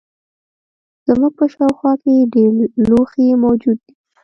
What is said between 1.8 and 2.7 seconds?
کې ډیر